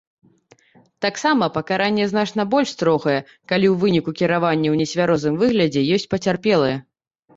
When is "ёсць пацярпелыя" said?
5.99-6.75